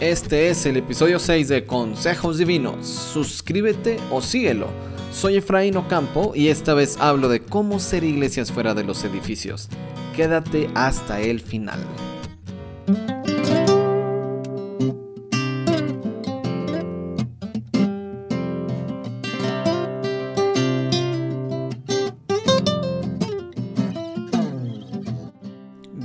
Este 0.00 0.50
es 0.50 0.66
el 0.66 0.76
episodio 0.76 1.18
6 1.18 1.48
de 1.48 1.64
Consejos 1.64 2.36
Divinos. 2.36 2.86
Suscríbete 2.86 3.98
o 4.10 4.20
síguelo. 4.20 4.66
Soy 5.10 5.36
Efraín 5.36 5.78
Ocampo 5.78 6.32
y 6.34 6.48
esta 6.48 6.74
vez 6.74 6.98
hablo 7.00 7.30
de 7.30 7.40
cómo 7.40 7.80
ser 7.80 8.04
iglesias 8.04 8.52
fuera 8.52 8.74
de 8.74 8.84
los 8.84 9.04
edificios. 9.04 9.70
Quédate 10.14 10.68
hasta 10.74 11.22
el 11.22 11.40
final. 11.40 11.80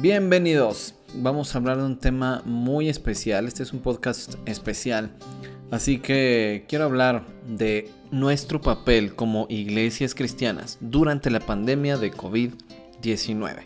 Bienvenidos 0.09 0.95
vamos 1.16 1.53
a 1.53 1.57
hablar 1.57 1.79
de 1.79 1.84
un 1.84 1.99
tema 1.99 2.41
muy 2.45 2.88
especial. 2.88 3.45
Este 3.45 3.61
es 3.61 3.73
un 3.73 3.81
podcast 3.81 4.35
especial. 4.45 5.11
Así 5.70 5.99
que 5.99 6.63
quiero 6.70 6.85
hablar 6.85 7.25
de 7.45 7.91
nuestro 8.09 8.62
papel 8.62 9.15
como 9.15 9.48
iglesias 9.49 10.15
cristianas 10.15 10.77
durante 10.79 11.29
la 11.29 11.41
pandemia 11.41 11.98
de 11.98 12.13
COVID-19. 12.13 13.63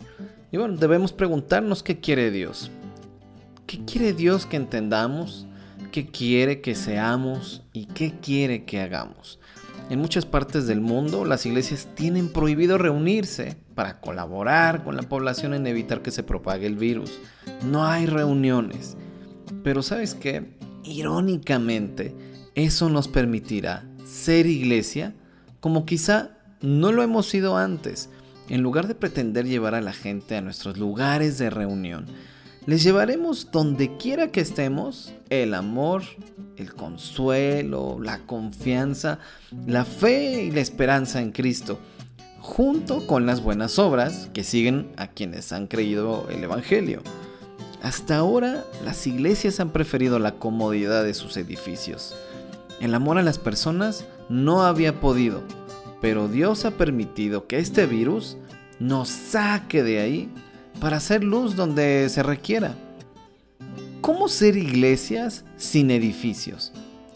Y 0.50 0.56
bueno, 0.56 0.76
debemos 0.76 1.12
preguntarnos 1.12 1.84
qué 1.84 2.00
quiere 2.00 2.32
Dios. 2.32 2.72
¿Qué 3.68 3.84
quiere 3.84 4.12
Dios 4.12 4.44
que 4.44 4.56
entendamos? 4.56 5.46
¿Qué 5.92 6.08
quiere 6.08 6.60
que 6.60 6.74
seamos? 6.74 7.62
¿Y 7.72 7.86
qué 7.86 8.14
quiere 8.20 8.64
que 8.64 8.80
hagamos? 8.80 9.38
En 9.90 10.00
muchas 10.00 10.26
partes 10.26 10.66
del 10.66 10.80
mundo 10.80 11.24
las 11.24 11.46
iglesias 11.46 11.86
tienen 11.94 12.32
prohibido 12.32 12.78
reunirse 12.78 13.61
para 13.74 14.00
colaborar 14.00 14.84
con 14.84 14.96
la 14.96 15.02
población 15.02 15.54
en 15.54 15.66
evitar 15.66 16.02
que 16.02 16.10
se 16.10 16.22
propague 16.22 16.66
el 16.66 16.76
virus. 16.76 17.18
No 17.64 17.86
hay 17.86 18.06
reuniones. 18.06 18.96
Pero 19.64 19.82
sabes 19.82 20.14
qué? 20.14 20.56
Irónicamente, 20.84 22.14
eso 22.54 22.88
nos 22.88 23.08
permitirá 23.08 23.84
ser 24.04 24.46
iglesia 24.46 25.14
como 25.60 25.86
quizá 25.86 26.38
no 26.60 26.92
lo 26.92 27.02
hemos 27.02 27.26
sido 27.26 27.56
antes. 27.56 28.10
En 28.48 28.62
lugar 28.62 28.88
de 28.88 28.94
pretender 28.94 29.46
llevar 29.46 29.74
a 29.74 29.80
la 29.80 29.92
gente 29.92 30.36
a 30.36 30.40
nuestros 30.40 30.76
lugares 30.76 31.38
de 31.38 31.48
reunión, 31.48 32.06
les 32.66 32.82
llevaremos 32.82 33.50
donde 33.50 33.96
quiera 33.96 34.28
que 34.28 34.40
estemos 34.40 35.12
el 35.30 35.54
amor, 35.54 36.02
el 36.56 36.74
consuelo, 36.74 37.98
la 38.00 38.20
confianza, 38.26 39.18
la 39.66 39.84
fe 39.84 40.44
y 40.44 40.50
la 40.50 40.60
esperanza 40.60 41.20
en 41.20 41.32
Cristo 41.32 41.80
junto 42.42 43.06
con 43.06 43.24
las 43.24 43.40
buenas 43.40 43.78
obras 43.78 44.28
que 44.34 44.42
siguen 44.42 44.90
a 44.96 45.06
quienes 45.06 45.52
han 45.52 45.68
creído 45.68 46.26
el 46.28 46.42
Evangelio. 46.42 47.00
Hasta 47.82 48.16
ahora, 48.16 48.64
las 48.84 49.06
iglesias 49.06 49.60
han 49.60 49.70
preferido 49.70 50.18
la 50.18 50.32
comodidad 50.32 51.04
de 51.04 51.14
sus 51.14 51.36
edificios. 51.36 52.16
El 52.80 52.94
amor 52.94 53.16
a 53.18 53.22
las 53.22 53.38
personas 53.38 54.04
no 54.28 54.64
había 54.64 55.00
podido, 55.00 55.42
pero 56.00 56.26
Dios 56.26 56.64
ha 56.64 56.72
permitido 56.72 57.46
que 57.46 57.58
este 57.58 57.86
virus 57.86 58.36
nos 58.80 59.08
saque 59.08 59.84
de 59.84 60.00
ahí 60.00 60.28
para 60.80 60.96
hacer 60.96 61.22
luz 61.22 61.54
donde 61.54 62.08
se 62.08 62.24
requiera. 62.24 62.74
¿Cómo 64.00 64.26
ser 64.26 64.56
iglesias 64.56 65.44
sin 65.56 65.92
edificios? 65.92 66.72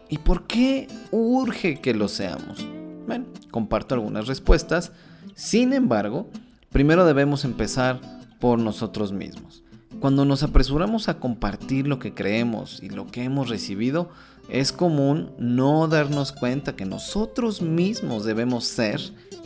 ¿Y 0.09 0.19
por 0.19 0.47
qué 0.47 0.87
urge 1.11 1.81
que 1.81 1.95
lo 1.95 2.07
seamos? 2.07 2.65
Bueno, 3.09 3.25
comparto 3.51 3.97
algunas 3.97 4.29
respuestas 4.29 4.93
sin 5.37 5.75
embargo, 5.75 6.31
primero 6.71 7.05
debemos 7.05 7.45
empezar 7.45 8.01
por 8.41 8.59
nosotros 8.59 9.13
mismos. 9.13 9.63
Cuando 10.01 10.25
nos 10.25 10.43
apresuramos 10.43 11.11
a 11.11 11.21
compartir 11.21 11.87
lo 11.87 11.99
que 11.99 12.15
creemos 12.15 12.83
y 12.83 12.89
lo 12.89 13.07
que 13.07 13.23
hemos 13.23 13.51
recibido, 13.51 14.11
es 14.49 14.73
común 14.73 15.33
no 15.39 15.89
darnos 15.89 16.33
cuenta 16.33 16.75
que 16.75 16.87
nosotros 16.87 17.61
mismos 17.61 18.25
debemos 18.25 18.65
ser 18.65 18.99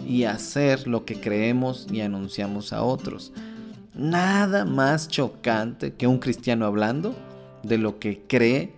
y 0.07 0.25
hacer 0.25 0.87
lo 0.87 1.05
que 1.05 1.21
creemos 1.21 1.89
y 1.91 2.03
anunciamos 2.03 2.73
a 2.73 2.85
otros. 2.85 3.33
Nada 3.93 4.65
más 4.65 5.09
chocante 5.09 5.95
que 5.95 6.07
un 6.07 6.19
cristiano 6.19 6.67
hablando 6.67 7.17
de 7.65 7.79
lo 7.79 7.99
que 7.99 8.23
cree, 8.29 8.75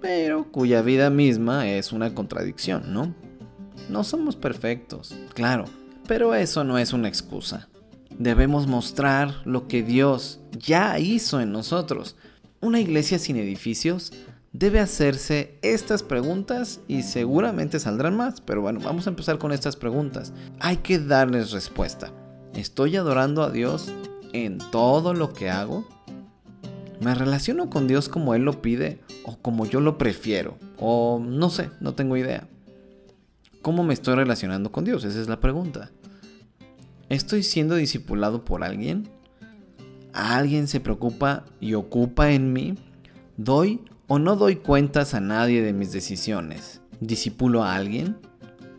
pero 0.00 0.50
cuya 0.50 0.80
vida 0.80 1.10
misma 1.10 1.68
es 1.68 1.92
una 1.92 2.14
contradicción, 2.14 2.94
¿no? 2.94 3.14
No 3.90 4.04
somos 4.04 4.36
perfectos, 4.36 5.14
claro, 5.34 5.66
pero 6.06 6.34
eso 6.34 6.64
no 6.64 6.78
es 6.78 6.92
una 6.92 7.08
excusa. 7.08 7.68
Debemos 8.18 8.66
mostrar 8.66 9.42
lo 9.44 9.68
que 9.68 9.82
Dios 9.82 10.40
ya 10.52 10.98
hizo 10.98 11.40
en 11.40 11.52
nosotros. 11.52 12.16
Una 12.60 12.80
iglesia 12.80 13.18
sin 13.18 13.36
edificios 13.36 14.12
debe 14.52 14.80
hacerse 14.80 15.58
estas 15.60 16.02
preguntas 16.02 16.80
y 16.88 17.02
seguramente 17.02 17.78
saldrán 17.78 18.16
más. 18.16 18.40
Pero 18.40 18.62
bueno, 18.62 18.80
vamos 18.82 19.06
a 19.06 19.10
empezar 19.10 19.38
con 19.38 19.52
estas 19.52 19.76
preguntas. 19.76 20.32
Hay 20.60 20.78
que 20.78 20.98
darles 20.98 21.50
respuesta. 21.50 22.10
¿Estoy 22.54 22.96
adorando 22.96 23.42
a 23.42 23.50
Dios 23.50 23.92
en 24.32 24.58
todo 24.70 25.12
lo 25.12 25.34
que 25.34 25.50
hago? 25.50 25.86
¿Me 27.00 27.14
relaciono 27.14 27.68
con 27.68 27.86
Dios 27.86 28.08
como 28.08 28.34
Él 28.34 28.42
lo 28.42 28.62
pide 28.62 29.00
o 29.24 29.36
como 29.36 29.66
yo 29.66 29.80
lo 29.80 29.98
prefiero? 29.98 30.56
O 30.78 31.20
no 31.22 31.50
sé, 31.50 31.68
no 31.80 31.92
tengo 31.92 32.16
idea. 32.16 32.48
¿Cómo 33.60 33.82
me 33.82 33.92
estoy 33.92 34.14
relacionando 34.14 34.72
con 34.72 34.84
Dios? 34.84 35.04
Esa 35.04 35.20
es 35.20 35.28
la 35.28 35.40
pregunta. 35.40 35.90
¿Estoy 37.08 37.44
siendo 37.44 37.76
discipulado 37.76 38.44
por 38.44 38.64
alguien? 38.64 39.08
¿Alguien 40.12 40.66
se 40.66 40.80
preocupa 40.80 41.44
y 41.60 41.74
ocupa 41.74 42.32
en 42.32 42.52
mí? 42.52 42.74
¿Doy 43.36 43.80
o 44.08 44.18
no 44.18 44.34
doy 44.34 44.56
cuentas 44.56 45.14
a 45.14 45.20
nadie 45.20 45.62
de 45.62 45.72
mis 45.72 45.92
decisiones? 45.92 46.80
¿Disipulo 47.00 47.62
a 47.62 47.76
alguien? 47.76 48.16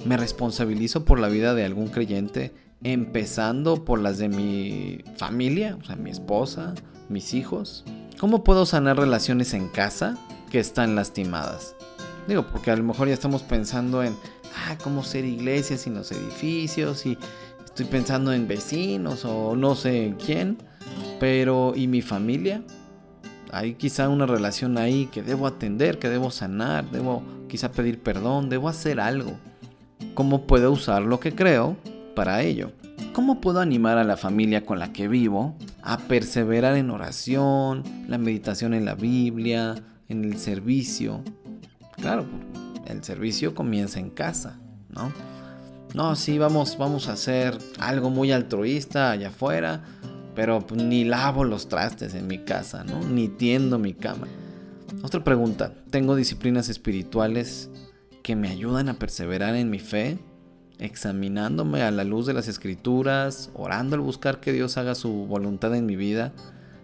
¿Me 0.06 0.18
responsabilizo 0.18 1.06
por 1.06 1.20
la 1.20 1.30
vida 1.30 1.54
de 1.54 1.64
algún 1.64 1.88
creyente, 1.88 2.54
empezando 2.84 3.86
por 3.86 4.00
las 4.00 4.18
de 4.18 4.28
mi 4.28 5.04
familia, 5.16 5.78
o 5.82 5.86
sea, 5.86 5.96
mi 5.96 6.10
esposa, 6.10 6.76
mis 7.08 7.34
hijos? 7.34 7.86
¿Cómo 8.20 8.44
puedo 8.44 8.66
sanar 8.66 8.98
relaciones 8.98 9.54
en 9.54 9.70
casa 9.70 10.18
que 10.52 10.60
están 10.60 10.96
lastimadas? 10.96 11.76
Digo, 12.28 12.46
porque 12.46 12.72
a 12.72 12.76
lo 12.76 12.84
mejor 12.84 13.08
ya 13.08 13.14
estamos 13.14 13.42
pensando 13.44 14.04
en, 14.04 14.18
ah, 14.54 14.78
cómo 14.84 15.04
ser 15.04 15.24
iglesia 15.24 15.78
sin 15.78 15.94
los 15.94 16.12
edificios 16.12 17.06
y 17.06 17.18
estoy 17.78 17.92
pensando 17.92 18.34
en 18.34 18.48
vecinos 18.48 19.24
o 19.24 19.56
no 19.56 19.76
sé 19.76 20.16
quién, 20.26 20.58
pero 21.20 21.74
¿y 21.76 21.86
mi 21.86 22.02
familia? 22.02 22.64
Hay 23.52 23.76
quizá 23.76 24.10
una 24.10 24.26
relación 24.26 24.80
ahí 24.80 25.06
que 25.12 25.22
debo 25.22 25.46
atender, 25.46 26.00
que 26.00 26.10
debo 26.10 26.32
sanar, 26.32 26.90
debo 26.90 27.22
quizá 27.48 27.72
pedir 27.72 28.02
perdón, 28.02 28.50
debo 28.50 28.68
hacer 28.68 29.00
algo. 29.00 29.38
¿Cómo 30.16 30.48
puedo 30.48 30.72
usar 30.72 31.04
lo 31.04 31.20
que 31.20 31.36
creo 31.36 31.78
para 32.16 32.42
ello? 32.42 32.72
¿Cómo 33.14 33.42
puedo 33.42 33.60
animar 33.60 34.00
a 34.00 34.04
la 34.04 34.18
familia 34.18 34.66
con 34.66 34.80
la 34.80 34.92
que 34.92 35.08
vivo 35.08 35.56
a 35.84 36.00
perseverar 36.00 36.78
en 36.78 36.90
oración, 36.90 37.84
la 38.08 38.18
meditación 38.18 38.74
en 38.74 38.86
la 38.86 38.96
Biblia, 38.96 39.76
en 40.10 40.26
el 40.26 40.40
servicio? 40.40 41.22
Claro, 41.98 42.26
el 42.88 43.04
servicio 43.04 43.54
comienza 43.54 44.00
en 44.00 44.10
casa, 44.10 44.60
¿no? 44.90 45.37
No, 45.94 46.16
sí, 46.16 46.38
vamos, 46.38 46.78
vamos 46.78 47.08
a 47.08 47.14
hacer 47.14 47.58
algo 47.80 48.10
muy 48.10 48.32
altruista 48.32 49.12
allá 49.12 49.30
afuera, 49.30 49.84
pero 50.36 50.66
pues, 50.66 50.82
ni 50.84 51.04
lavo 51.04 51.44
los 51.44 51.70
trastes 51.70 52.14
en 52.14 52.28
mi 52.28 52.40
casa, 52.40 52.84
¿no? 52.84 53.00
Ni 53.02 53.28
tiendo 53.28 53.80
mi 53.80 53.94
cama. 53.94 54.28
Otra 55.04 55.24
pregunta, 55.24 55.74
¿tengo 55.90 56.16
disciplinas 56.16 56.70
espirituales 56.70 57.70
que 58.22 58.36
me 58.36 58.50
ayudan 58.50 58.90
a 58.90 59.00
perseverar 59.00 59.56
en 59.56 59.70
mi 59.70 59.80
fe? 59.80 60.20
Examinándome 60.80 61.82
a 61.82 61.92
la 61.92 62.04
luz 62.04 62.26
de 62.28 62.34
las 62.34 62.48
escrituras, 62.48 63.50
orando 63.56 63.96
al 63.96 64.02
buscar 64.02 64.40
que 64.40 64.54
Dios 64.54 64.78
haga 64.78 64.96
su 64.96 65.26
voluntad 65.26 65.74
en 65.76 65.86
mi 65.86 65.96
vida, 65.96 66.34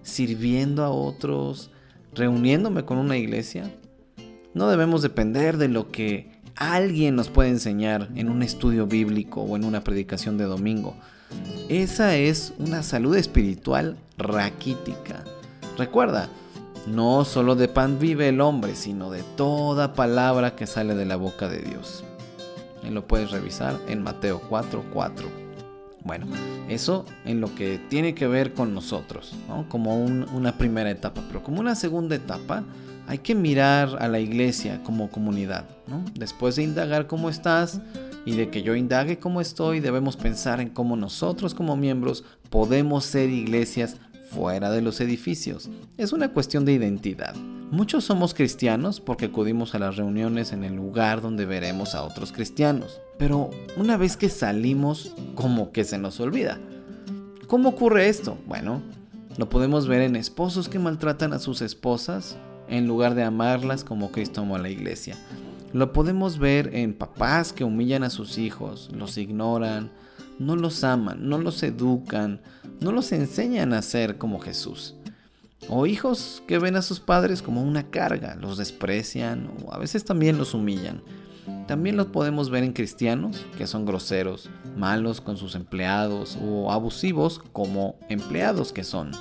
sirviendo 0.02 0.84
a 0.84 0.90
otros, 0.90 1.70
reuniéndome 2.14 2.86
con 2.86 2.98
una 2.98 3.18
iglesia. 3.18 3.70
No 4.54 4.68
debemos 4.70 5.02
depender 5.02 5.58
de 5.58 5.68
lo 5.68 5.92
que 5.92 6.33
alguien 6.56 7.16
nos 7.16 7.30
puede 7.30 7.50
enseñar 7.50 8.10
en 8.16 8.30
un 8.30 8.44
estudio 8.44 8.88
bíblico 8.88 9.42
o 9.42 9.56
en 9.56 9.64
una 9.64 9.84
predicación 9.84 10.38
de 10.38 10.46
domingo. 10.46 10.96
Esa 11.70 12.16
es 12.16 12.54
una 12.60 12.84
salud 12.84 13.16
espiritual 13.16 13.98
raquítica. 14.18 15.24
Recuerda, 15.78 16.30
no 16.88 17.26
solo 17.26 17.56
de 17.56 17.68
pan 17.68 17.98
vive 18.00 18.30
el 18.30 18.42
hombre, 18.42 18.76
sino 18.76 19.10
de 19.10 19.24
toda 19.36 19.94
palabra 19.94 20.56
que 20.56 20.68
sale 20.68 20.96
de 20.96 21.06
la 21.06 21.16
boca 21.16 21.48
de 21.48 21.60
Dios. 21.60 22.04
Y 22.84 22.90
lo 22.90 23.08
puedes 23.08 23.32
revisar 23.32 23.80
en 23.88 24.04
Mateo 24.04 24.42
4:4. 24.50 25.28
Bueno, 26.04 26.28
eso 26.68 27.06
en 27.24 27.40
lo 27.40 27.56
que 27.56 27.80
tiene 27.90 28.14
que 28.14 28.28
ver 28.28 28.54
con 28.54 28.74
nosotros, 28.74 29.34
como 29.70 30.04
una 30.04 30.58
primera 30.58 30.92
etapa, 30.92 31.24
pero 31.28 31.42
como 31.42 31.62
una 31.62 31.76
segunda 31.76 32.16
etapa, 32.16 32.64
hay 33.08 33.20
que 33.20 33.36
mirar 33.36 33.98
a 34.00 34.08
la 34.08 34.20
iglesia 34.20 34.82
como 34.84 35.10
comunidad. 35.10 35.66
Después 36.16 36.56
de 36.56 36.64
indagar 36.64 37.08
cómo 37.08 37.30
estás 37.30 37.82
y 38.26 38.36
de 38.36 38.50
que 38.50 38.64
yo 38.64 38.76
indague 38.76 39.20
cómo 39.20 39.42
estoy, 39.42 39.80
debemos 39.80 40.16
pensar 40.16 40.62
en 40.62 40.70
cómo 40.70 40.96
nosotros 40.96 41.54
como 41.54 41.76
miembros 41.76 42.24
podemos 42.50 43.06
ser 43.06 43.30
iglesias 43.30 43.98
fuera 44.30 44.72
de 44.72 44.82
los 44.82 45.00
edificios. 45.02 45.70
Es 45.98 46.14
una 46.14 46.30
cuestión 46.30 46.66
de 46.66 46.74
identidad. 46.74 47.36
Muchos 47.36 48.04
somos 48.04 48.34
cristianos 48.34 49.00
porque 49.00 49.26
acudimos 49.26 49.76
a 49.76 49.80
las 49.80 49.96
reuniones 49.96 50.54
en 50.54 50.64
el 50.64 50.76
lugar 50.76 51.22
donde 51.22 51.46
veremos 51.46 51.96
a 51.96 52.04
otros 52.04 52.32
cristianos. 52.32 53.00
Pero 53.18 53.50
una 53.78 53.98
vez 53.98 54.16
que 54.16 54.30
salimos, 54.30 55.14
como 55.36 55.72
que 55.72 55.84
se 55.84 55.98
nos 55.98 56.20
olvida. 56.20 56.60
¿Cómo 57.48 57.70
ocurre 57.70 58.10
esto? 58.10 58.38
Bueno, 58.48 58.82
lo 59.38 59.50
podemos 59.50 59.88
ver 59.88 60.02
en 60.02 60.16
esposos 60.16 60.70
que 60.70 60.80
maltratan 60.80 61.34
a 61.34 61.40
sus 61.40 61.62
esposas 61.62 62.38
en 62.68 62.88
lugar 62.88 63.16
de 63.16 63.24
amarlas 63.24 63.84
como 63.84 64.12
Cristo 64.12 64.42
amó 64.42 64.56
a 64.56 64.60
la 64.60 64.70
iglesia. 64.70 65.18
Lo 65.74 65.92
podemos 65.92 66.38
ver 66.38 66.70
en 66.76 66.94
papás 66.94 67.52
que 67.52 67.64
humillan 67.64 68.04
a 68.04 68.10
sus 68.10 68.38
hijos, 68.38 68.90
los 68.94 69.18
ignoran, 69.18 69.92
no 70.40 70.56
los 70.56 70.84
aman, 70.84 71.28
no 71.28 71.38
los 71.38 71.64
educan, 71.64 72.42
no 72.80 72.92
los 72.92 73.12
enseñan 73.12 73.74
a 73.74 73.82
ser 73.82 74.18
como 74.18 74.40
Jesús. 74.40 74.96
O 75.70 75.86
hijos 75.86 76.44
que 76.48 76.60
ven 76.60 76.76
a 76.76 76.82
sus 76.82 77.00
padres 77.00 77.42
como 77.42 77.64
una 77.64 77.90
carga, 77.90 78.36
los 78.36 78.58
desprecian 78.58 79.50
o 79.66 79.74
a 79.74 79.78
veces 79.78 80.04
también 80.04 80.38
los 80.38 80.54
humillan. 80.54 81.02
También 81.68 81.98
los 81.98 82.08
podemos 82.08 82.50
ver 82.50 82.64
en 82.64 82.74
cristianos 82.74 83.46
que 83.58 83.68
son 83.68 83.86
groseros, 83.86 84.50
malos 84.78 85.22
con 85.22 85.38
sus 85.38 85.56
empleados 85.56 86.38
o 86.42 86.72
abusivos 86.72 87.42
como 87.52 87.96
empleados 88.10 88.74
que 88.74 88.84
son. 88.84 89.12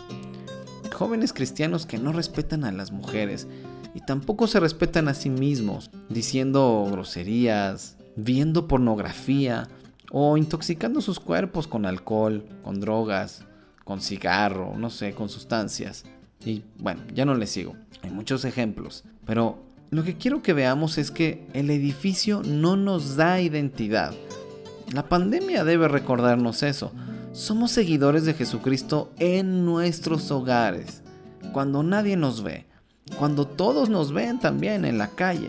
Jóvenes 0.92 1.32
cristianos 1.32 1.86
que 1.86 1.98
no 1.98 2.12
respetan 2.12 2.64
a 2.64 2.72
las 2.72 2.92
mujeres 2.92 3.46
y 3.94 4.00
tampoco 4.00 4.46
se 4.46 4.60
respetan 4.60 5.08
a 5.08 5.14
sí 5.14 5.30
mismos, 5.30 5.90
diciendo 6.08 6.86
groserías, 6.90 7.96
viendo 8.16 8.68
pornografía 8.68 9.68
o 10.10 10.36
intoxicando 10.36 11.00
sus 11.00 11.20
cuerpos 11.20 11.66
con 11.66 11.86
alcohol, 11.86 12.44
con 12.62 12.80
drogas, 12.80 13.44
con 13.84 14.00
cigarro, 14.00 14.74
no 14.76 14.90
sé, 14.90 15.14
con 15.14 15.28
sustancias. 15.28 16.04
Y 16.44 16.62
bueno, 16.78 17.02
ya 17.14 17.24
no 17.24 17.34
les 17.34 17.50
sigo. 17.50 17.74
Hay 18.02 18.10
muchos 18.10 18.44
ejemplos. 18.44 19.04
Pero 19.26 19.58
lo 19.90 20.04
que 20.04 20.16
quiero 20.16 20.42
que 20.42 20.52
veamos 20.52 20.98
es 20.98 21.10
que 21.10 21.46
el 21.52 21.70
edificio 21.70 22.42
no 22.44 22.76
nos 22.76 23.16
da 23.16 23.40
identidad. 23.40 24.14
La 24.92 25.08
pandemia 25.08 25.64
debe 25.64 25.88
recordarnos 25.88 26.62
eso. 26.62 26.92
Somos 27.32 27.70
seguidores 27.70 28.26
de 28.26 28.34
Jesucristo 28.34 29.10
en 29.18 29.64
nuestros 29.64 30.30
hogares, 30.30 31.02
cuando 31.54 31.82
nadie 31.82 32.14
nos 32.14 32.42
ve, 32.42 32.66
cuando 33.18 33.46
todos 33.46 33.88
nos 33.88 34.12
ven 34.12 34.38
también 34.38 34.84
en 34.84 34.98
la 34.98 35.08
calle, 35.08 35.48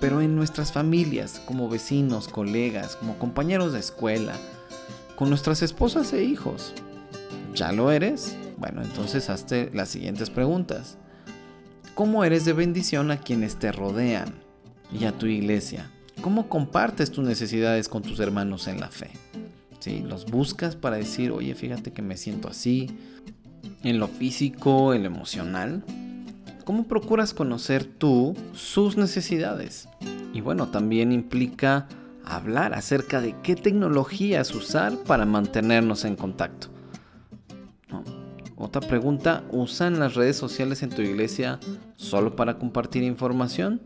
pero 0.00 0.20
en 0.20 0.36
nuestras 0.36 0.70
familias, 0.70 1.40
como 1.46 1.70
vecinos, 1.70 2.28
colegas, 2.28 2.96
como 2.96 3.18
compañeros 3.18 3.72
de 3.72 3.80
escuela, 3.80 4.34
con 5.16 5.30
nuestras 5.30 5.62
esposas 5.62 6.12
e 6.12 6.24
hijos. 6.24 6.74
¿Ya 7.54 7.72
lo 7.72 7.90
eres? 7.90 8.36
Bueno, 8.58 8.82
entonces 8.82 9.30
hazte 9.30 9.70
las 9.72 9.88
siguientes 9.88 10.28
preguntas. 10.28 10.98
¿Cómo 11.94 12.22
eres 12.24 12.44
de 12.44 12.52
bendición 12.52 13.10
a 13.10 13.16
quienes 13.16 13.56
te 13.56 13.72
rodean 13.72 14.34
y 14.92 15.06
a 15.06 15.12
tu 15.12 15.24
iglesia? 15.24 15.90
¿Cómo 16.20 16.50
compartes 16.50 17.10
tus 17.10 17.24
necesidades 17.24 17.88
con 17.88 18.02
tus 18.02 18.20
hermanos 18.20 18.68
en 18.68 18.78
la 18.78 18.90
fe? 18.90 19.10
¿Sí? 19.80 20.00
¿Los 20.06 20.26
buscas 20.26 20.76
para 20.76 20.96
decir, 20.96 21.30
oye, 21.30 21.54
fíjate 21.54 21.92
que 21.92 22.02
me 22.02 22.16
siento 22.16 22.48
así? 22.48 22.90
En 23.82 23.98
lo 23.98 24.08
físico, 24.08 24.94
en 24.94 25.02
lo 25.02 25.08
emocional. 25.08 25.84
¿Cómo 26.64 26.84
procuras 26.84 27.34
conocer 27.34 27.84
tú 27.84 28.34
sus 28.54 28.96
necesidades? 28.96 29.88
Y 30.32 30.40
bueno, 30.40 30.68
también 30.68 31.12
implica 31.12 31.86
hablar 32.24 32.72
acerca 32.72 33.20
de 33.20 33.34
qué 33.42 33.54
tecnologías 33.54 34.54
usar 34.54 34.96
para 35.04 35.26
mantenernos 35.26 36.04
en 36.04 36.16
contacto. 36.16 36.68
Otra 38.56 38.80
pregunta, 38.80 39.44
¿usan 39.50 39.98
las 39.98 40.14
redes 40.14 40.36
sociales 40.36 40.82
en 40.82 40.90
tu 40.90 41.02
iglesia 41.02 41.60
solo 41.96 42.34
para 42.34 42.58
compartir 42.58 43.02
información 43.02 43.82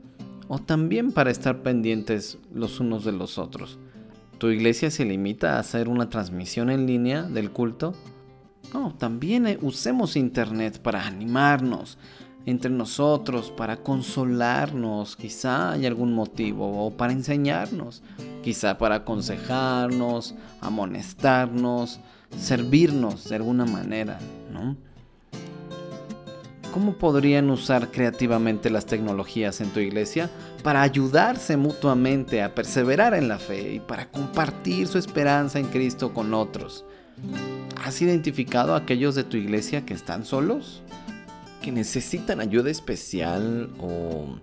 o 0.47 0.59
también 0.59 1.11
para 1.11 1.31
estar 1.31 1.63
pendientes 1.63 2.39
los 2.55 2.79
unos 2.79 3.05
de 3.05 3.13
los 3.13 3.39
otros? 3.39 3.79
¿Tu 4.39 4.49
iglesia 4.51 4.91
se 4.91 5.05
limita 5.05 5.57
a 5.57 5.59
hacer 5.59 5.89
una 5.89 6.09
transmisión 6.09 6.71
en 6.71 6.87
línea 6.87 7.23
del 7.23 7.51
culto? 7.51 7.95
No, 8.73 8.95
también 8.95 9.47
eh, 9.47 9.59
usemos 9.63 10.15
internet 10.15 10.79
para 10.81 11.07
animarnos 11.07 11.99
entre 12.47 12.71
nosotros, 12.71 13.51
para 13.51 13.79
consolarnos, 13.79 15.17
quizá 15.17 15.73
hay 15.73 15.87
algún 15.87 16.15
motivo, 16.15 16.87
o 16.87 16.97
para 16.97 17.13
enseñarnos, 17.13 18.03
quizá 18.43 18.79
para 18.79 18.97
aconsejarnos, 18.97 20.35
amonestarnos, 20.61 22.01
servirnos 22.37 23.29
de 23.29 23.37
alguna 23.37 23.67
manera, 23.67 24.19
¿no? 24.51 24.77
¿Cómo 26.73 26.93
podrían 26.93 27.49
usar 27.51 27.91
creativamente 27.91 28.69
las 28.69 28.85
tecnologías 28.85 29.61
en 29.61 29.71
tu 29.71 29.81
iglesia 29.81 30.31
para 30.63 30.83
ayudarse 30.83 31.57
mutuamente 31.57 32.43
a 32.43 32.55
perseverar 32.55 33.15
en 33.15 33.27
la 33.27 33.39
fe 33.39 33.75
y 33.75 33.81
para 33.81 34.11
compartir 34.11 34.87
su 34.87 34.99
esperanza 34.99 35.59
en 35.59 35.67
Cristo 35.67 36.13
con 36.13 36.35
otros? 36.35 36.85
¿Has 37.83 38.03
identificado 38.03 38.75
a 38.75 38.79
aquellos 38.79 39.15
de 39.15 39.25
tu 39.25 39.39
iglesia 39.39 39.87
que 39.87 39.95
están 39.95 40.27
solos? 40.27 40.83
¿Que 41.63 41.73
necesitan 41.73 42.41
ayuda 42.41 42.71
especial 42.71 43.71
o 43.81 44.39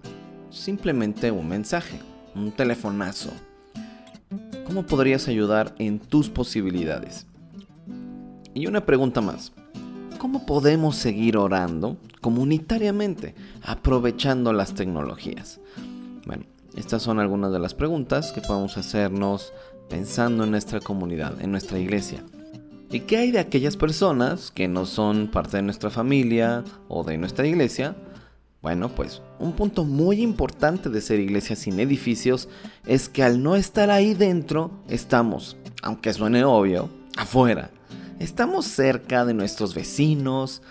simplemente 0.49 1.29
un 1.29 1.47
mensaje, 1.47 1.99
un 2.33 2.51
telefonazo? 2.51 3.31
¿Cómo 4.65 4.83
podrías 4.83 5.27
ayudar 5.27 5.75
en 5.77 5.99
tus 5.99 6.29
posibilidades? 6.29 7.27
Y 8.55 8.65
una 8.65 8.83
pregunta 8.83 9.21
más. 9.21 9.51
¿Cómo 10.25 10.43
podemos 10.47 10.95
seguir 10.95 11.37
orando 11.37 11.97
comunitariamente, 12.19 13.35
aprovechando 13.61 14.53
las 14.53 14.73
tecnologías? 14.73 15.59
Bueno, 16.25 16.45
estas 16.75 17.03
son 17.03 17.19
algunas 17.19 17.51
de 17.51 17.59
las 17.59 17.75
preguntas 17.75 18.31
que 18.31 18.41
podemos 18.41 18.75
hacernos 18.75 19.53
pensando 19.87 20.43
en 20.43 20.49
nuestra 20.49 20.79
comunidad, 20.79 21.39
en 21.41 21.51
nuestra 21.51 21.77
iglesia. 21.77 22.23
¿Y 22.89 23.01
qué 23.01 23.17
hay 23.17 23.29
de 23.29 23.37
aquellas 23.37 23.77
personas 23.77 24.49
que 24.49 24.67
no 24.67 24.87
son 24.87 25.27
parte 25.27 25.57
de 25.57 25.61
nuestra 25.61 25.91
familia 25.91 26.63
o 26.87 27.03
de 27.03 27.19
nuestra 27.19 27.45
iglesia? 27.45 27.95
Bueno, 28.63 28.89
pues 28.89 29.21
un 29.37 29.53
punto 29.53 29.83
muy 29.83 30.23
importante 30.23 30.89
de 30.89 31.01
ser 31.01 31.19
iglesia 31.19 31.55
sin 31.55 31.79
edificios 31.79 32.49
es 32.87 33.09
que 33.09 33.21
al 33.21 33.43
no 33.43 33.55
estar 33.55 33.91
ahí 33.91 34.15
dentro, 34.15 34.71
estamos, 34.89 35.55
aunque 35.83 36.13
suene 36.13 36.43
obvio, 36.43 36.89
afuera. 37.15 37.69
Estamos 38.19 38.65
cerca 38.65 39.25
de 39.25 39.33
nuestros 39.33 39.75
vecinos, 39.75 40.61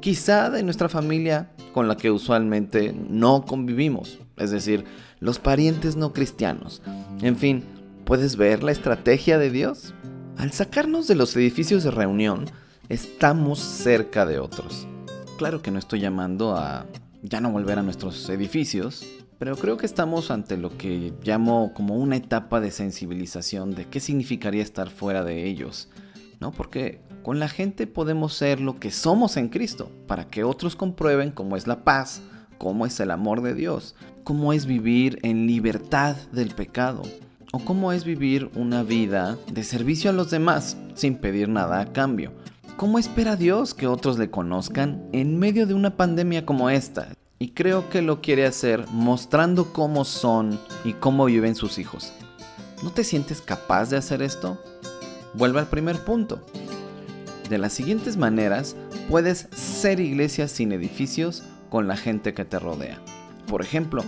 quizá 0.00 0.48
de 0.48 0.62
nuestra 0.62 0.88
familia 0.88 1.50
con 1.74 1.88
la 1.88 1.96
que 1.98 2.10
usualmente 2.10 2.94
no 2.94 3.44
convivimos, 3.44 4.18
es 4.38 4.50
decir, 4.50 4.84
los 5.20 5.38
parientes 5.38 5.96
no 5.96 6.14
cristianos. 6.14 6.80
En 7.20 7.36
fin, 7.36 7.64
¿puedes 8.06 8.36
ver 8.36 8.62
la 8.62 8.72
estrategia 8.72 9.38
de 9.38 9.50
Dios? 9.50 9.92
Al 10.38 10.52
sacarnos 10.52 11.06
de 11.06 11.16
los 11.16 11.36
edificios 11.36 11.84
de 11.84 11.90
reunión, 11.90 12.46
estamos 12.88 13.58
cerca 13.58 14.24
de 14.24 14.38
otros. 14.38 14.88
Claro 15.36 15.60
que 15.60 15.70
no 15.70 15.78
estoy 15.78 16.00
llamando 16.00 16.56
a 16.56 16.86
ya 17.22 17.42
no 17.42 17.50
volver 17.50 17.78
a 17.78 17.82
nuestros 17.82 18.26
edificios, 18.30 19.06
pero 19.38 19.56
creo 19.56 19.76
que 19.76 19.84
estamos 19.84 20.30
ante 20.30 20.56
lo 20.56 20.78
que 20.78 21.12
llamo 21.22 21.74
como 21.74 21.96
una 21.96 22.16
etapa 22.16 22.58
de 22.60 22.70
sensibilización 22.70 23.74
de 23.74 23.84
qué 23.84 24.00
significaría 24.00 24.62
estar 24.62 24.88
fuera 24.88 25.24
de 25.24 25.44
ellos 25.44 25.90
¿no? 26.40 26.52
Porque 26.52 27.00
con 27.22 27.38
la 27.38 27.48
gente 27.48 27.86
podemos 27.86 28.34
ser 28.34 28.60
lo 28.60 28.78
que 28.78 28.90
somos 28.90 29.36
en 29.36 29.48
Cristo, 29.48 29.90
para 30.06 30.28
que 30.28 30.44
otros 30.44 30.76
comprueben 30.76 31.30
cómo 31.30 31.56
es 31.56 31.66
la 31.66 31.84
paz, 31.84 32.22
cómo 32.58 32.86
es 32.86 33.00
el 33.00 33.10
amor 33.10 33.42
de 33.42 33.54
Dios, 33.54 33.94
cómo 34.24 34.52
es 34.52 34.66
vivir 34.66 35.18
en 35.22 35.46
libertad 35.46 36.16
del 36.32 36.54
pecado, 36.54 37.02
o 37.52 37.58
cómo 37.60 37.92
es 37.92 38.04
vivir 38.04 38.50
una 38.54 38.82
vida 38.82 39.38
de 39.50 39.64
servicio 39.64 40.10
a 40.10 40.12
los 40.12 40.30
demás 40.30 40.76
sin 40.94 41.16
pedir 41.16 41.48
nada 41.48 41.80
a 41.80 41.92
cambio. 41.92 42.32
¿Cómo 42.76 42.98
espera 42.98 43.36
Dios 43.36 43.72
que 43.72 43.86
otros 43.86 44.18
le 44.18 44.30
conozcan 44.30 45.08
en 45.12 45.38
medio 45.38 45.66
de 45.66 45.74
una 45.74 45.96
pandemia 45.96 46.44
como 46.44 46.68
esta? 46.68 47.08
Y 47.38 47.50
creo 47.50 47.88
que 47.88 48.02
lo 48.02 48.20
quiere 48.20 48.46
hacer 48.46 48.84
mostrando 48.92 49.72
cómo 49.72 50.04
son 50.04 50.58
y 50.84 50.92
cómo 50.92 51.24
viven 51.24 51.54
sus 51.54 51.78
hijos. 51.78 52.12
¿No 52.82 52.90
te 52.90 53.04
sientes 53.04 53.40
capaz 53.40 53.90
de 53.90 53.96
hacer 53.96 54.20
esto? 54.20 54.62
Vuelve 55.36 55.60
al 55.60 55.66
primer 55.66 56.02
punto. 56.02 56.40
De 57.50 57.58
las 57.58 57.74
siguientes 57.74 58.16
maneras 58.16 58.74
puedes 59.10 59.48
ser 59.52 60.00
iglesia 60.00 60.48
sin 60.48 60.72
edificios 60.72 61.42
con 61.68 61.86
la 61.86 61.96
gente 61.98 62.32
que 62.32 62.46
te 62.46 62.58
rodea. 62.58 63.02
Por 63.46 63.60
ejemplo, 63.60 64.02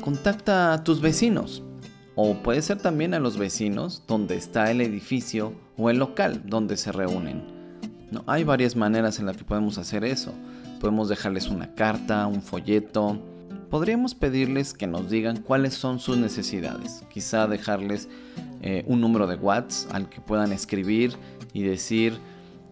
contacta 0.00 0.72
a 0.72 0.82
tus 0.82 1.00
vecinos. 1.00 1.62
O 2.16 2.34
puede 2.42 2.60
ser 2.60 2.78
también 2.78 3.14
a 3.14 3.20
los 3.20 3.38
vecinos 3.38 4.02
donde 4.08 4.36
está 4.36 4.70
el 4.72 4.80
edificio 4.80 5.52
o 5.76 5.90
el 5.90 5.98
local 5.98 6.42
donde 6.44 6.76
se 6.76 6.90
reúnen. 6.90 7.44
Hay 8.26 8.42
varias 8.42 8.74
maneras 8.74 9.20
en 9.20 9.26
las 9.26 9.36
que 9.36 9.44
podemos 9.44 9.78
hacer 9.78 10.04
eso. 10.04 10.32
Podemos 10.80 11.08
dejarles 11.08 11.48
una 11.48 11.74
carta, 11.76 12.26
un 12.26 12.42
folleto, 12.42 13.20
podríamos 13.70 14.14
pedirles 14.14 14.74
que 14.74 14.86
nos 14.86 15.10
digan 15.10 15.38
cuáles 15.38 15.74
son 15.74 15.98
sus 15.98 16.16
necesidades. 16.16 17.02
Quizá 17.12 17.46
dejarles 17.46 18.08
eh, 18.62 18.84
un 18.86 19.00
número 19.00 19.26
de 19.26 19.36
WhatsApp 19.36 19.94
al 19.94 20.08
que 20.08 20.20
puedan 20.20 20.52
escribir 20.52 21.16
y 21.52 21.62
decir 21.62 22.18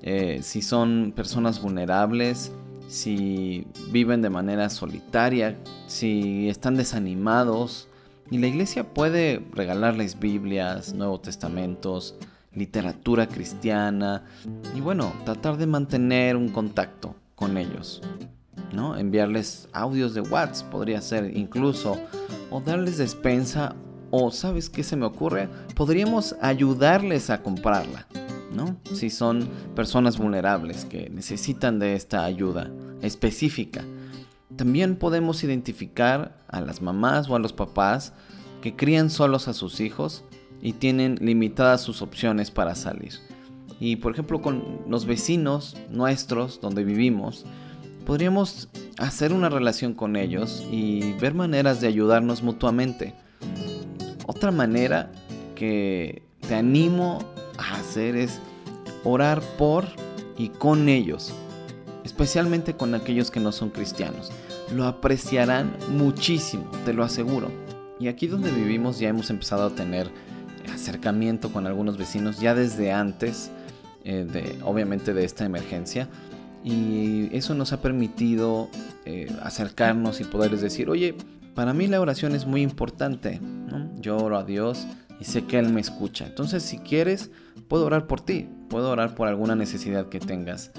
eh, 0.03 0.41
si 0.43 0.63
son 0.63 1.13
personas 1.15 1.61
vulnerables, 1.61 2.53
si 2.89 3.67
viven 3.91 4.23
de 4.23 4.31
manera 4.31 4.69
solitaria, 4.69 5.59
si 5.87 6.49
están 6.49 6.77
desanimados. 6.77 7.89
Y 8.31 8.39
la 8.39 8.47
iglesia 8.47 8.95
puede 8.95 9.45
regalarles 9.53 10.19
Biblias, 10.19 10.95
Nuevos 10.95 11.23
Testamentos, 11.23 12.17
literatura 12.55 13.29
cristiana 13.29 14.25
y 14.75 14.81
bueno, 14.81 15.13
tratar 15.25 15.57
de 15.57 15.67
mantener 15.67 16.37
un 16.37 16.49
contacto 16.49 17.15
con 17.35 17.57
ellos. 17.57 18.03
¿No? 18.73 18.97
Enviarles 18.97 19.69
audios 19.73 20.15
de 20.15 20.21
WhatsApp 20.23 20.71
podría 20.71 21.01
ser 21.01 21.37
incluso 21.37 21.99
o 22.51 22.61
darles 22.61 22.99
despensa 22.99 23.75
o 24.11 24.31
sabes 24.31 24.69
qué 24.69 24.83
se 24.83 24.97
me 24.97 25.07
ocurre, 25.07 25.49
podríamos 25.75 26.37
ayudarles 26.43 27.31
a 27.31 27.43
comprarla, 27.43 28.07
¿no? 28.55 28.77
Si 28.93 29.09
son 29.09 29.49
personas 29.75 30.19
vulnerables 30.19 30.85
que 30.85 31.09
necesitan 31.09 31.79
de 31.79 31.95
esta 31.95 32.25
ayuda 32.25 32.71
específica. 33.01 33.83
También 34.55 34.97
podemos 34.97 35.43
identificar 35.45 36.37
a 36.49 36.61
las 36.61 36.83
mamás 36.83 37.31
o 37.31 37.37
a 37.37 37.39
los 37.39 37.55
papás 37.55 38.13
que 38.61 38.77
crían 38.77 39.09
solos 39.09 39.49
a 39.49 39.55
sus 39.55 39.81
hijos 39.81 40.25
y 40.61 40.75
tienen 40.75 41.17
limitadas 41.21 41.81
sus 41.81 42.03
opciones 42.03 42.51
para 42.51 42.75
salir. 42.75 43.15
Y 43.81 43.97
por 43.97 44.13
ejemplo 44.13 44.43
con 44.43 44.83
los 44.89 45.07
vecinos 45.07 45.75
nuestros 45.91 46.61
donde 46.61 46.85
vivimos, 46.85 47.47
podríamos 48.03 48.69
hacer 48.99 49.33
una 49.33 49.49
relación 49.49 49.95
con 49.95 50.17
ellos 50.17 50.67
y 50.71 51.13
ver 51.15 51.35
maneras 51.35 51.81
de 51.81 51.89
ayudarnos 51.89 52.43
mutuamente. 52.43 53.15
Otra 54.27 54.51
manera 54.51 55.11
que 55.55 56.23
te 56.47 56.55
animo 56.55 57.19
a 57.59 57.77
hacer 57.77 58.17
es 58.17 58.41
orar 59.05 59.41
por 59.59 59.85
y 60.37 60.49
con 60.49 60.89
ellos, 60.89 61.33
especialmente 62.05 62.75
con 62.75 62.95
aquellos 62.95 63.31
que 63.31 63.41
no 63.41 63.53
son 63.53 63.71
cristianos. 63.71 64.31
Lo 64.75 64.87
apreciarán 64.87 65.77
muchísimo, 65.91 66.71
te 66.85 66.93
lo 66.93 67.05
aseguro. 67.05 67.51
Y 67.99 68.09
aquí 68.09 68.27
donde 68.27 68.51
vivimos 68.51 68.99
ya 68.99 69.09
hemos 69.09 69.31
empezado 69.31 69.67
a 69.67 69.71
tener 69.71 70.11
acercamiento 70.73 71.53
con 71.53 71.67
algunos 71.67 71.97
vecinos 71.97 72.41
ya 72.41 72.55
desde 72.55 72.93
antes, 72.93 73.51
eh, 74.05 74.27
de, 74.31 74.59
obviamente 74.65 75.15
de 75.15 75.25
esta 75.25 75.45
emergencia. 75.45 76.09
Y 76.65 77.29
eso 77.37 77.55
nos 77.55 77.73
ha 77.73 77.81
permitido 77.81 78.69
eh, 79.05 79.31
acercarnos 79.43 80.21
y 80.21 80.25
poderles 80.25 80.61
decir, 80.61 80.89
oye, 80.89 81.15
para 81.55 81.73
mí 81.73 81.87
la 81.87 82.01
oración 82.01 82.35
es 82.35 82.47
muy 82.47 82.63
importante. 82.63 83.41
Yo 83.97 84.17
oro 84.17 84.39
a 84.39 84.45
Dios 84.45 84.87
y 85.21 85.25
sé 85.25 85.45
que 85.45 85.59
Él 85.59 85.73
me 85.73 85.81
escucha. 85.81 86.27
Entonces, 86.27 86.63
si 86.63 86.79
quieres, 86.79 87.31
puedo 87.69 87.87
orar 87.87 88.07
por 88.07 88.21
ti, 88.21 88.49
puedo 88.69 88.91
orar 88.91 89.15
por 89.15 89.29
alguna 89.29 89.55
necesidad 89.55 90.09
que 90.09 90.21
tengas. 90.21 90.73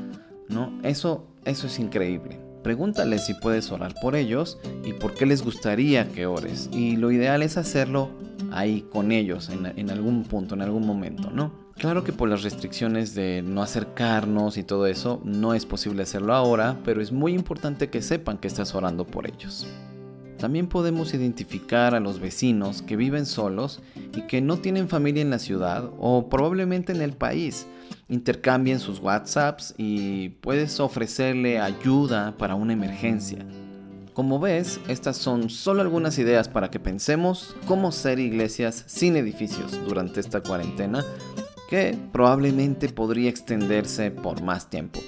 ¿no? 0.50 0.78
Eso, 0.84 1.28
eso 1.46 1.68
es 1.68 1.80
increíble. 1.80 2.40
Pregúntales 2.64 3.26
si 3.26 3.34
puedes 3.34 3.72
orar 3.72 3.94
por 4.02 4.16
ellos 4.16 4.58
y 4.86 4.94
por 4.94 5.14
qué 5.14 5.26
les 5.26 5.44
gustaría 5.44 6.08
que 6.10 6.26
ores. 6.26 6.70
Y 6.72 6.96
lo 6.96 7.12
ideal 7.12 7.44
es 7.44 7.58
hacerlo 7.58 8.10
ahí 8.52 8.86
con 8.92 9.12
ellos 9.12 9.50
en, 9.50 9.90
algún 9.90 10.24
punto, 10.24 10.56
en 10.56 10.62
algún 10.62 10.86
momento, 10.86 11.30
¿no? 11.30 11.63
Claro 11.78 12.04
que 12.04 12.14
por 12.14 12.30
las 12.30 12.44
restricciones 12.44 13.16
de 13.16 13.42
no 13.42 13.62
acercarnos 13.62 14.58
y 14.58 14.64
todo 14.64 14.88
eso, 14.88 15.22
no 15.26 15.54
es 15.54 15.66
posible 15.66 16.04
hacerlo 16.04 16.34
ahora, 16.34 16.80
pero 16.86 17.02
es 17.02 17.12
muy 17.12 17.34
importante 17.34 17.90
que 17.90 18.02
sepan 18.02 18.38
que 18.38 18.48
estás 18.48 18.76
orando 18.76 19.06
por 19.06 19.28
ellos. 19.28 19.68
También 20.38 20.68
podemos 20.68 21.14
identificar 21.14 21.96
a 21.96 22.00
los 22.00 22.20
vecinos 22.20 22.82
que 22.82 22.98
viven 22.98 23.26
solos 23.26 23.82
y 24.14 24.22
que 24.24 24.42
no 24.42 24.58
tienen 24.58 24.90
familia 24.90 25.22
en 25.22 25.30
la 25.30 25.40
ciudad 25.40 25.90
o 26.00 26.28
probablemente 26.30 26.92
en 26.92 27.02
el 27.02 27.14
país. 27.14 27.66
Intercambien 28.10 28.80
sus 28.80 29.00
WhatsApps 29.00 29.74
y 29.78 30.30
puedes 30.42 30.80
ofrecerle 30.80 31.60
ayuda 31.60 32.36
para 32.38 32.56
una 32.56 32.74
emergencia. 32.74 33.46
Como 34.14 34.40
ves, 34.40 34.80
estas 34.90 35.18
son 35.18 35.50
solo 35.50 35.82
algunas 35.82 36.20
ideas 36.20 36.48
para 36.50 36.70
que 36.70 36.80
pensemos 36.80 37.56
cómo 37.66 37.92
ser 37.92 38.20
iglesias 38.20 38.84
sin 38.86 39.16
edificios 39.16 39.80
durante 39.88 40.20
esta 40.20 40.42
cuarentena 40.42 41.04
que 41.74 41.98
probablemente 42.12 42.88
podría 42.88 43.32
extenderse 43.32 44.12
por 44.12 44.44
más 44.44 44.70
tiempo. 44.70 45.00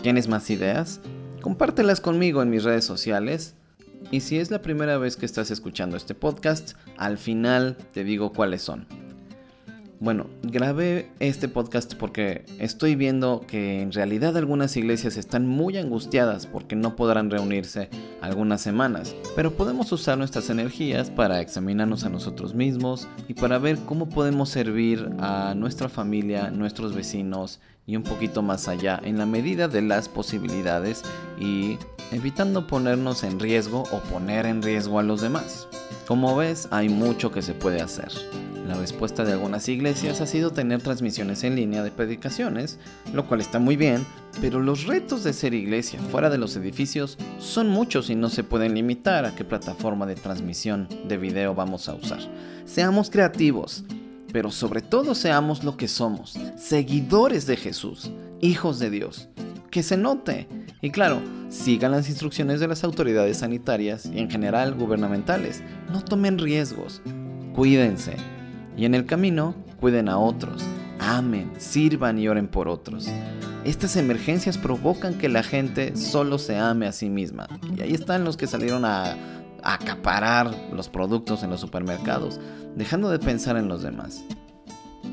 ¿Tienes 0.00 0.28
más 0.28 0.48
ideas? 0.48 1.00
Compártelas 1.40 2.00
conmigo 2.00 2.40
en 2.40 2.50
mis 2.50 2.62
redes 2.62 2.84
sociales. 2.84 3.56
Y 4.12 4.20
si 4.20 4.38
es 4.38 4.52
la 4.52 4.62
primera 4.62 4.96
vez 4.96 5.16
que 5.16 5.26
estás 5.26 5.50
escuchando 5.50 5.96
este 5.96 6.14
podcast, 6.14 6.76
al 6.98 7.18
final 7.18 7.76
te 7.92 8.04
digo 8.04 8.32
cuáles 8.32 8.62
son. 8.62 8.86
Bueno, 9.98 10.28
grabé 10.44 11.10
este 11.18 11.48
podcast 11.48 11.94
porque 11.94 12.44
estoy 12.60 12.94
viendo 12.94 13.44
que 13.48 13.82
en 13.82 13.90
realidad 13.90 14.36
algunas 14.36 14.76
iglesias 14.76 15.16
están 15.16 15.48
muy 15.48 15.78
angustiadas 15.78 16.46
porque 16.46 16.76
no 16.76 16.94
podrán 16.94 17.28
reunirse 17.28 17.90
algunas 18.24 18.60
semanas, 18.60 19.14
pero 19.36 19.52
podemos 19.52 19.90
usar 19.92 20.18
nuestras 20.18 20.50
energías 20.50 21.10
para 21.10 21.40
examinarnos 21.40 22.04
a 22.04 22.08
nosotros 22.08 22.54
mismos 22.54 23.08
y 23.28 23.34
para 23.34 23.58
ver 23.58 23.78
cómo 23.86 24.08
podemos 24.08 24.48
servir 24.48 25.10
a 25.18 25.54
nuestra 25.54 25.88
familia, 25.88 26.50
nuestros 26.50 26.94
vecinos 26.94 27.60
y 27.86 27.96
un 27.96 28.02
poquito 28.02 28.42
más 28.42 28.68
allá 28.68 29.00
en 29.02 29.18
la 29.18 29.26
medida 29.26 29.68
de 29.68 29.82
las 29.82 30.08
posibilidades 30.08 31.02
y 31.38 31.78
evitando 32.12 32.66
ponernos 32.66 33.24
en 33.24 33.40
riesgo 33.40 33.84
o 33.92 34.00
poner 34.00 34.46
en 34.46 34.62
riesgo 34.62 34.98
a 34.98 35.02
los 35.02 35.20
demás. 35.20 35.68
Como 36.06 36.36
ves, 36.36 36.68
hay 36.70 36.88
mucho 36.88 37.30
que 37.30 37.42
se 37.42 37.54
puede 37.54 37.80
hacer. 37.80 38.08
La 38.66 38.74
respuesta 38.74 39.24
de 39.24 39.32
algunas 39.32 39.68
iglesias 39.68 40.22
ha 40.22 40.26
sido 40.26 40.50
tener 40.50 40.80
transmisiones 40.80 41.44
en 41.44 41.54
línea 41.54 41.82
de 41.82 41.90
predicaciones, 41.90 42.78
lo 43.12 43.26
cual 43.26 43.42
está 43.42 43.58
muy 43.58 43.76
bien, 43.76 44.06
pero 44.40 44.58
los 44.58 44.86
retos 44.86 45.22
de 45.22 45.34
ser 45.34 45.52
iglesia 45.52 46.00
fuera 46.10 46.30
de 46.30 46.38
los 46.38 46.56
edificios 46.56 47.18
son 47.38 47.68
muchos 47.68 48.08
y 48.08 48.14
no 48.14 48.30
se 48.30 48.42
pueden 48.42 48.74
limitar 48.74 49.26
a 49.26 49.34
qué 49.34 49.44
plataforma 49.44 50.06
de 50.06 50.14
transmisión 50.14 50.88
de 51.06 51.18
video 51.18 51.54
vamos 51.54 51.90
a 51.90 51.94
usar. 51.94 52.20
Seamos 52.64 53.10
creativos, 53.10 53.84
pero 54.34 54.50
sobre 54.50 54.82
todo 54.82 55.14
seamos 55.14 55.62
lo 55.62 55.76
que 55.76 55.86
somos, 55.86 56.36
seguidores 56.56 57.46
de 57.46 57.56
Jesús, 57.56 58.10
hijos 58.40 58.80
de 58.80 58.90
Dios. 58.90 59.28
Que 59.70 59.84
se 59.84 59.96
note. 59.96 60.48
Y 60.82 60.90
claro, 60.90 61.20
sigan 61.50 61.92
las 61.92 62.08
instrucciones 62.08 62.58
de 62.58 62.66
las 62.66 62.82
autoridades 62.82 63.38
sanitarias 63.38 64.06
y 64.06 64.18
en 64.18 64.28
general 64.28 64.74
gubernamentales. 64.74 65.62
No 65.92 66.02
tomen 66.02 66.40
riesgos. 66.40 67.00
Cuídense 67.54 68.16
y 68.76 68.86
en 68.86 68.96
el 68.96 69.06
camino, 69.06 69.54
cuiden 69.78 70.08
a 70.08 70.18
otros, 70.18 70.64
amen, 70.98 71.52
sirvan 71.58 72.18
y 72.18 72.26
oren 72.26 72.48
por 72.48 72.66
otros. 72.66 73.06
Estas 73.64 73.96
emergencias 73.96 74.58
provocan 74.58 75.14
que 75.14 75.28
la 75.28 75.44
gente 75.44 75.96
solo 75.96 76.38
se 76.38 76.58
ame 76.58 76.86
a 76.88 76.92
sí 76.92 77.08
misma. 77.08 77.46
Y 77.76 77.82
ahí 77.82 77.94
están 77.94 78.24
los 78.24 78.36
que 78.36 78.48
salieron 78.48 78.84
a, 78.84 79.16
acaparar 79.64 80.54
los 80.72 80.88
productos 80.88 81.42
en 81.42 81.50
los 81.50 81.60
supermercados, 81.60 82.38
dejando 82.76 83.10
de 83.10 83.18
pensar 83.18 83.56
en 83.56 83.68
los 83.68 83.82
demás. 83.82 84.24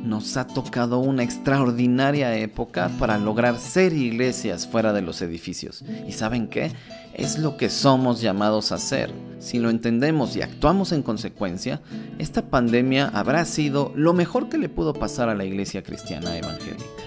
Nos 0.04 0.36
ha 0.36 0.48
tocado 0.48 1.00
una 1.00 1.24
extraordinaria 1.24 2.36
época 2.36 2.90
para 2.98 3.18
lograr 3.18 3.60
ser 3.60 3.94
iglesias 3.94 4.68
fuera 4.68 4.94
de 4.94 5.02
los 5.02 5.22
edificios. 5.22 5.84
¿Y 6.08 6.14
saben 6.14 6.48
qué? 6.48 6.72
Es 7.14 7.38
lo 7.38 7.56
que 7.56 7.70
somos 7.70 8.20
llamados 8.20 8.72
a 8.72 8.76
hacer. 8.76 9.14
Si 9.40 9.60
lo 9.60 9.70
entendemos 9.70 10.36
y 10.36 10.42
actuamos 10.42 10.92
en 10.92 11.04
consecuencia, 11.04 11.82
esta 12.18 12.50
pandemia 12.50 13.10
habrá 13.14 13.46
sido 13.46 13.92
lo 13.96 14.14
mejor 14.14 14.50
que 14.50 14.58
le 14.58 14.70
pudo 14.70 14.94
pasar 14.94 15.30
a 15.30 15.36
la 15.36 15.46
iglesia 15.46 15.84
cristiana 15.84 16.36
evangélica. 16.38 17.01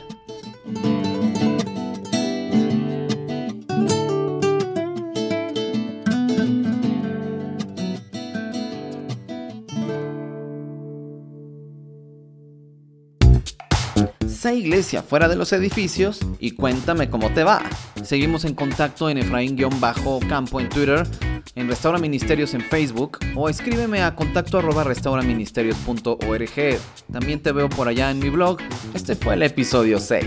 Iglesia 14.65 15.03
fuera 15.03 15.29
de 15.29 15.37
los 15.37 15.53
edificios 15.53 16.21
y 16.41 16.53
cuéntame 16.53 17.11
cómo 17.11 17.31
te 17.33 17.45
va. 17.45 17.63
Seguimos 18.03 18.47
en 18.47 18.55
contacto 18.55 19.11
en 19.11 19.19
Efraín-Campo 19.19 20.59
en 20.61 20.69
Twitter, 20.71 21.07
en 21.55 21.69
Restaura 21.69 21.99
Ministerios 21.99 22.55
en 22.55 22.63
Facebook 22.63 23.19
o 23.37 23.51
escríbeme 23.51 24.03
a 24.03 24.15
contacto 24.15 24.59
arroba 24.59 24.85
restauraministerios.org. 24.85 26.79
También 27.13 27.41
te 27.41 27.53
veo 27.53 27.69
por 27.69 27.89
allá 27.89 28.11
en 28.11 28.19
mi 28.19 28.31
blog. 28.31 28.59
Este 28.95 29.15
fue 29.15 29.35
el 29.35 29.43
episodio 29.43 30.01
6. 30.01 30.25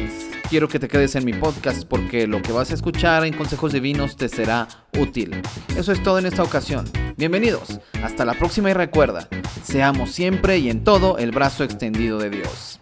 Quiero 0.50 0.67
que 0.70 0.79
te 0.79 0.88
quedes 0.88 1.15
en 1.15 1.25
mi 1.25 1.34
podcast 1.34 1.84
porque 1.86 2.27
lo 2.27 2.41
que 2.41 2.51
vas 2.51 2.70
a 2.72 2.75
escuchar 2.75 3.25
en 3.25 3.34
Consejos 3.34 3.74
Divinos 3.74 4.15
te 4.17 4.29
será 4.29 4.67
útil. 4.98 5.41
Eso 5.75 5.91
es 5.91 6.01
todo 6.03 6.20
en 6.20 6.27
esta 6.27 6.44
ocasión. 6.44 6.86
Bienvenidos. 7.17 7.79
Hasta 8.03 8.24
la 8.24 8.36
próxima 8.36 8.70
y 8.70 8.74
recuerda, 8.74 9.27
seamos 9.63 10.12
siempre 10.12 10.60
y 10.60 10.70
en 10.70 10.84
todo 10.84 11.17
el 11.17 11.32
brazo 11.32 11.63
extendido 11.63 12.20
de 12.20 12.29
Dios. 12.29 12.79